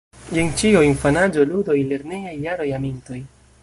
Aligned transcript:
Jen 0.37 0.47
ĉio: 0.61 0.81
infanaĝo, 0.87 1.47
ludoj, 1.53 1.79
lernejaj 1.93 2.37
jaroj, 2.49 2.71
amintoj. 2.83 3.25